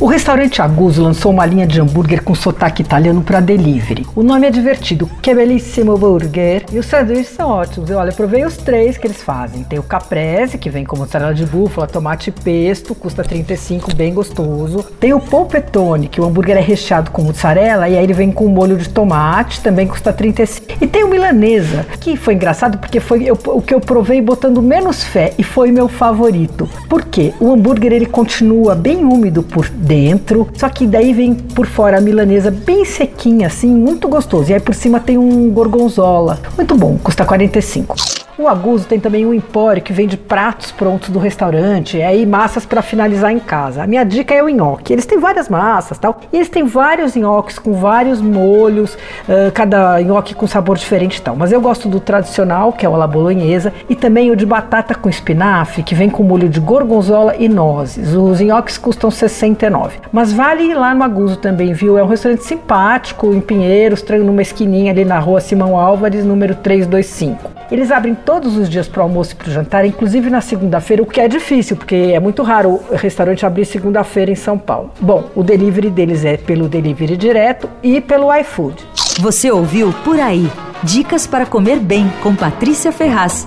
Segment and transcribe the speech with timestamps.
[0.00, 4.04] O restaurante Aguso lançou uma linha de hambúrguer com sotaque italiano para delivery.
[4.16, 6.64] O nome é divertido, que é belíssimo burger.
[6.72, 7.88] E os sanduíches são ótimos.
[7.88, 9.62] Eu, olha, provei os três que eles fazem.
[9.62, 14.12] Tem o caprese, que vem com mozzarella de búfala, tomate e pesto, custa 35, bem
[14.12, 14.84] gostoso.
[14.98, 18.48] Tem o polpettone, que o hambúrguer é recheado com mussarela e aí ele vem com
[18.48, 20.74] molho de tomate, também custa 35.
[20.80, 24.60] E tem o milanesa, que foi engraçado porque foi eu, o que eu provei botando
[24.60, 26.68] menos fé e foi meu favorito.
[26.88, 27.32] Por quê?
[27.38, 32.00] O hambúrguer ele continua bem úmido por dentro, só que daí vem por fora a
[32.00, 34.50] milanesa bem sequinha assim, muito gostoso.
[34.50, 36.40] E aí por cima tem um gorgonzola.
[36.56, 38.23] Muito bom, custa 45.
[38.36, 42.82] O Aguso tem também um empório que vende pratos prontos do restaurante, aí massas para
[42.82, 43.84] finalizar em casa.
[43.84, 44.92] A minha dica é o nhoque.
[44.92, 50.02] Eles têm várias massas, tal, e eles têm vários nhoques com vários molhos, uh, cada
[50.02, 51.36] nhoque com sabor diferente, tal.
[51.36, 54.96] Mas eu gosto do tradicional, que é o la bolonhesa, e também o de batata
[54.96, 58.14] com espinafre, que vem com molho de gorgonzola e nozes.
[58.14, 59.98] Os nhoques custam 69.
[60.10, 61.96] Mas vale ir lá no Aguso também, viu?
[61.96, 67.54] É um restaurante simpático em Pinheiros, numa esquininha ali na rua Simão Álvares, número 325.
[67.70, 71.02] Eles abrem todos os dias para o almoço e para o jantar, inclusive na segunda-feira,
[71.02, 74.90] o que é difícil, porque é muito raro o restaurante abrir segunda-feira em São Paulo.
[75.00, 78.76] Bom, o delivery deles é pelo delivery direto e pelo iFood.
[79.20, 80.50] Você ouviu Por Aí.
[80.82, 83.46] Dicas para comer bem com Patrícia Ferraz.